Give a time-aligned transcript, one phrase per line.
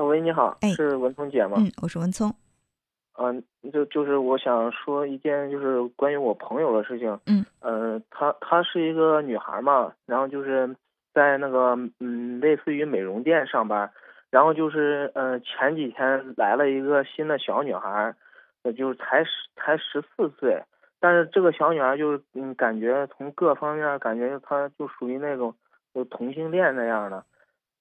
[0.00, 1.58] 啊，喂，你好，哎是文聪姐吗？
[1.58, 2.34] 嗯，我是文聪。
[3.18, 7.20] 嗯、就就是我想说一件就是关于我朋友的事情。
[7.26, 7.44] 嗯。
[7.60, 10.74] 呃，她她是一个女孩嘛，然后就是
[11.12, 13.90] 在那个嗯，类似于美容店上班，
[14.30, 18.14] 然后就是呃前几天来了一个新的小女孩，
[18.62, 20.64] 呃就是才十才十四岁，
[20.98, 25.54] 但是这个小女孩就是嗯感觉从各方面感觉她就属于那种
[25.92, 27.22] 就同性恋那样的。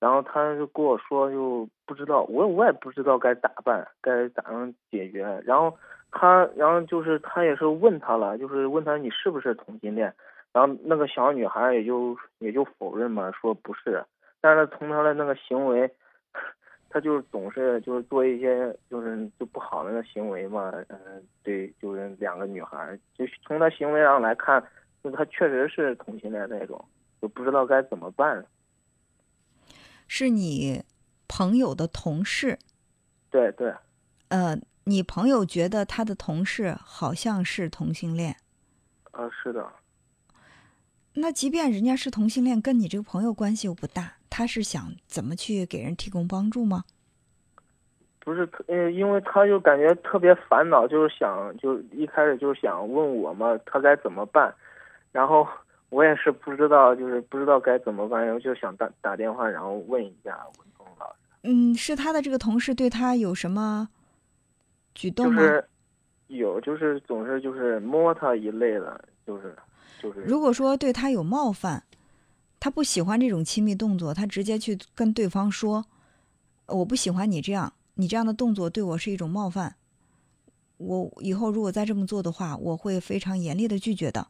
[0.00, 5.42] 然后他就跟我说，就不知道我我也不知道该咋办，该咋样解决。
[5.44, 5.76] 然后
[6.12, 10.12] 他，然后就是他也是问他了，就是问他你是不是同性恋。
[10.52, 14.02] 然后那个小女孩也就也就否认嘛，说不是。
[14.40, 15.90] 但是从她的那个行为，
[16.88, 24.62] 她就是总是就是做一些就是就不好的那行为嘛，嗯、对，就是两个女孩，就从她行为上来看，
[25.02, 26.82] 就她确实是同性恋那种，
[27.20, 28.44] 就不知道该怎么办。
[30.08, 30.82] 是你
[31.28, 32.58] 朋友的同事，
[33.30, 33.72] 对对。
[34.28, 38.36] 呃，你朋友觉得他的同事好像是同性恋，
[39.12, 39.66] 啊，是的，
[41.14, 46.84] 那即便人家是同性恋，跟你这个朋友关系又不大，他是想怎么去给人提供帮助吗？
[48.20, 54.54] 不是，呃，因为他就感觉特别烦恼，就是想，就一开始就是想问我嘛，他该怎么办，
[55.12, 55.48] 然后
[55.90, 63.88] 我也是不知道，就是不知道该怎么办，然后就想打打电话，然后问一下文峰老师，嗯，是他的这个同事对他有什么
[64.94, 65.40] 举动吗？
[65.40, 65.68] 就是
[66.26, 69.56] 有，就是总是就是摸他一类的，就是
[70.02, 71.82] 就是如果说对他有冒犯，
[72.60, 75.86] 他不喜欢这种亲密动作，他直接去跟对方说
[76.66, 79.74] ：“我不喜欢你这样，你这样的动作对我是一种冒犯。
[80.76, 84.26] 我以后如果再这么做的话，我会非常严厉的拒绝的。”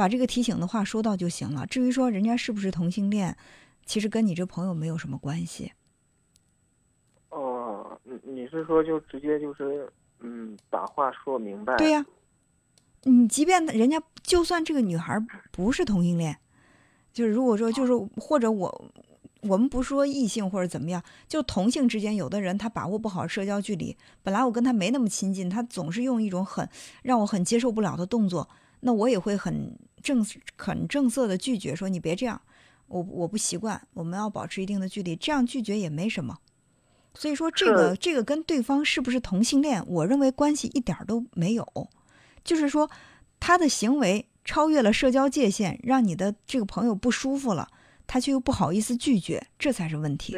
[0.00, 1.66] 把这个提醒的话说到就行了。
[1.66, 3.36] 至于说人家是不是同性恋，
[3.84, 5.72] 其实跟你这朋友没有什么关系。
[7.28, 11.76] 哦，你你是说就直接就是嗯把话说明白？
[11.76, 12.02] 对呀、
[13.02, 16.34] 你即便人家就算这个女孩不是同性恋，
[17.12, 18.90] 就是如果说就是或者我
[19.42, 26.66] 我们不说异性或者怎么样，就同性之间，有的人他把握不好社交距离，本来我跟他没那么亲近，他总是用一种很
[27.02, 28.48] 让我很接受不了的动作，
[28.80, 30.24] 那我也会很正
[30.56, 32.40] 很正色的拒绝，说你别这样，
[32.88, 36.38] 我我不习惯，我们要保持一定的距离，这样拒绝也没什么。
[37.14, 41.66] 所以说这个这个跟对方是不是同性恋，我认为关系一点儿都没有，
[42.44, 42.88] 就是说
[43.40, 47.66] 他的行为超越了社交界限，让你的这个朋友不舒服了，
[48.06, 50.36] 他却又不好意思拒绝，这才是问题。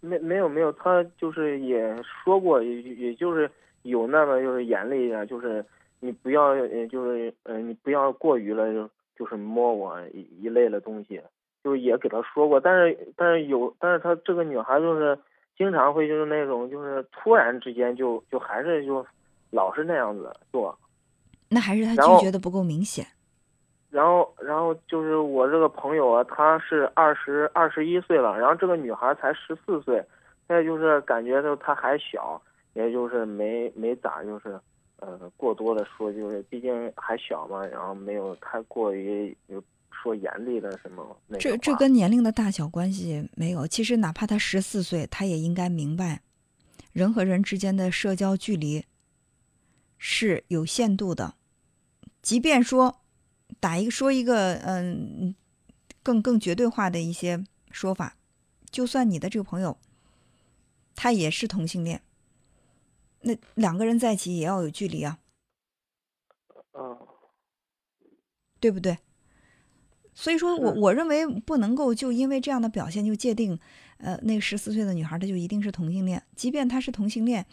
[0.00, 3.50] 没没有没有，他就是也说过，也也就是
[3.82, 5.64] 有那么就是严厉一点，就是
[6.00, 11.20] 你不要，呃，就是呃，你不要过于了，就就是摸我一一类的东西，
[11.62, 15.18] 就是也给他说过，但是但是有，但是他这个女孩就是
[15.56, 19.04] 经常会就是那种就是突然之间就就还是就
[19.50, 20.76] 老是那样子做，
[21.48, 23.06] 那还是他拒绝的不够明显。
[23.90, 30.04] 然后，然后就是我这个朋友啊，他是二十二十一岁了，然后这个女孩才十四岁，
[30.48, 34.58] 再就是感觉就她还小，也就是没没咋就是，
[35.06, 43.66] 呃，过多的说，就是毕竟还小嘛，然后没有太过于有说严厉的什么那这这跟年龄的大小关系没有。
[43.66, 46.22] 其实哪怕他十四岁，他也应该明白，
[46.92, 48.84] 人和人之间的社交距离
[49.98, 51.34] 是有限度的。
[52.22, 53.02] 即便说
[53.60, 55.34] 打一个说一个嗯
[56.02, 58.16] 更更绝对化的一些说法，
[58.70, 59.76] 就算你的这个朋友
[60.94, 62.00] 他也是同性恋，
[63.24, 65.18] 那两个人在一起也要有距离啊。
[66.72, 66.96] 嗯
[68.60, 68.96] 对不对？
[70.14, 73.58] 所以说我我认为不能够就因为这样的表现就界定，
[73.98, 77.44] 呃，那个十四岁的女孩她就一定是同性恋，即便她是同性恋，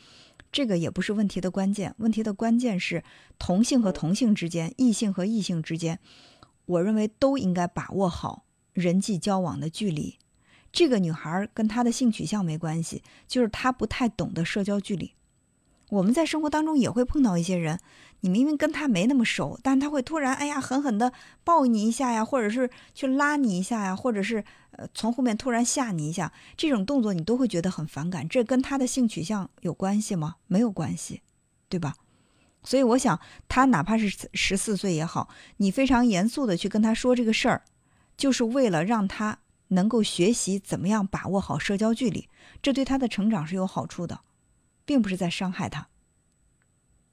[0.54, 1.94] 这个也不是问题的关键。
[1.98, 3.04] 问题的关键是
[3.38, 6.00] 同性和同性之间、异性和异性之间，
[6.66, 10.18] 我认为都应该把握好人际交往的距离。
[10.72, 15.14] 这个女孩跟她的性取向没关系，就是她不太懂得社交距离。
[15.92, 17.78] 我们在生活当中也会碰到一些人，
[18.22, 21.12] 你明明跟他没那么熟，但他会突然哎呀狠狠的
[21.44, 24.42] 抱你一下呀，或者是去拉你一下呀，或者是
[24.72, 28.26] 呃从后面突然吓你一下，这种动作你都会觉得很反感。
[28.26, 30.36] 这跟他的性取向有关系吗？
[30.48, 31.22] 没有关系，
[31.68, 31.94] 对吧？
[32.64, 35.28] 所以我想，他哪怕是十四岁也好，
[35.58, 37.64] 你非常严肃的去跟他说这个事儿，
[38.16, 42.30] 就是为了让他能够学习怎么样把握好社交距离，
[42.62, 44.22] 这对他的成长是有好处的，
[44.92, 45.88] 并不是在伤害他。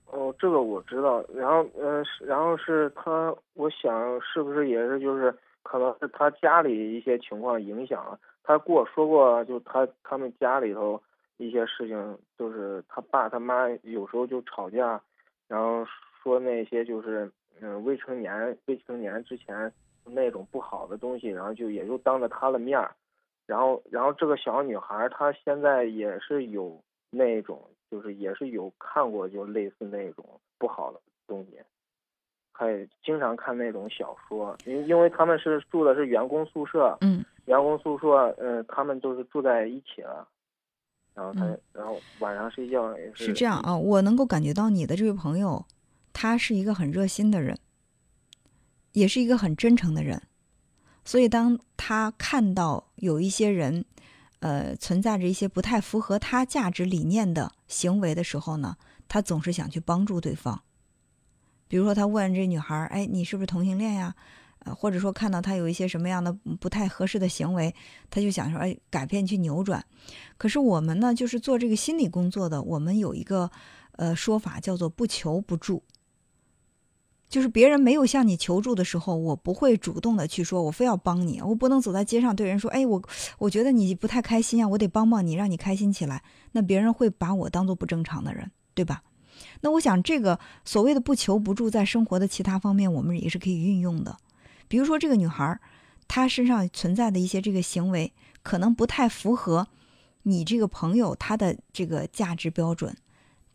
[0.06, 1.24] 哦，这个我知道。
[1.32, 5.32] 然后，嗯、是然后是他，我想是不是也是就是
[5.62, 8.18] 可能是他家里一些情况影响了。
[8.42, 11.00] 他跟我说过，就他他们家里头
[11.36, 15.00] 一些事情，就是他爸他妈有时候就吵架，
[15.46, 15.86] 然后
[16.20, 17.30] 说那些就是
[17.60, 19.72] 嗯未成年未成年之前
[20.04, 22.90] 那种不好的东西，然后就也就当着他的面儿，
[23.46, 30.24] 然后然后这个小女孩她现在也是有那种就是也是有看过就类似那种
[30.58, 31.58] 不好的东西，
[32.52, 37.24] 还经常看那种小说，因因为他们是住的是员工宿舍，嗯。
[37.46, 40.28] 员工宿舍，嗯，他们都是住在一起了，
[41.14, 45.64] 然后他，嗯然后晚上睡觉也是是这样啊，我能够感觉到你的这位朋友，
[46.12, 47.58] 他是一个很热心的人，
[48.92, 50.20] 也是一个很真诚的人，
[51.06, 53.82] 所以当他看到有一些人，
[54.40, 58.76] 呃，存在着一些不太符合他价值理念的行为的时候呢，
[59.08, 60.62] 他总是想去帮助对方。
[61.66, 64.14] 比如说，他问这女孩：“哎，你是不是同性恋呀？”
[64.64, 67.72] 呃，或者说看到他有一些什么样的不太合适的行为，
[68.10, 69.84] 他就想说：“哎，改变去扭转。”
[70.36, 73.50] 可是我们呢，就是做这个心理工作的，我们有一个
[73.92, 75.82] 呃说法叫做“不求不助”，
[77.28, 83.02] 就是别人没有向你求助的时候，我不会主动的去说，我非要帮你，我不能走在街上对人说：“哎，我
[83.38, 86.22] 我觉得你不太开心啊，我得帮帮你，让你开心起来。”
[86.52, 89.02] 那别人会把我当做不正常的人，对吧？
[89.60, 94.16] 那我想，这个所谓的不求不助，在生活的其他方面，我们也是可以运用的。
[94.66, 95.58] 比如说，这个女孩，
[96.08, 99.68] 她身上存在的一些这个行为，可能不太符合
[100.22, 102.96] 你这个朋友她的这个价值标准，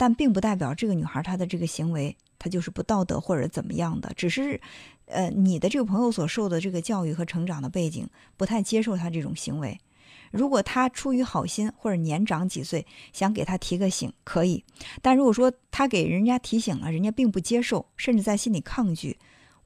[0.03, 4.59] 但并不代表这个女孩她的这个行为她就是不道德或者怎么样的，只是，
[5.05, 8.05] 呃，你的这个朋友所受的这个教育和成长的背景
[8.35, 9.79] 不太接受她这种行为。
[10.29, 14.61] 如果他出于好心或者年长几岁，想给他提个醒，可以；
[15.01, 19.17] 但如果说他给人家提醒了，人家并不接受，甚至在心里抗拒，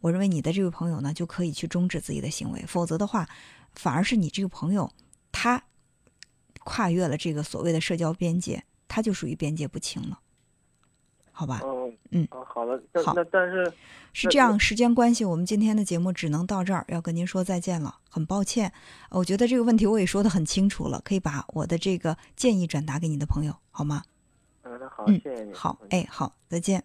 [0.01, 2.63] 我认为你的这位朋友呢，就可以去终止自己的行为。
[2.67, 3.27] 否则的话，
[3.73, 4.91] 反而是你这个朋友
[5.31, 5.63] 他
[6.59, 10.19] 跨越了这个所谓的社交边界，他就属于边界不清了，
[11.37, 11.61] 好吧？
[11.63, 13.71] 嗯嗯啊，好的，好那但是
[14.11, 18.73] 是这样，时间关系，我们今天的节目只能到这儿，要跟您说再见了，很抱歉。
[19.09, 24.01] 呃我觉得这个问题我也说的很清楚了，可以把我的这个建议转达给你的朋友，好吗？
[24.63, 26.83] 嗯，那好，嗯谢谢你，好，嗯哎，好，再见。